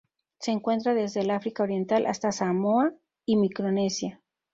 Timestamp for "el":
1.19-1.29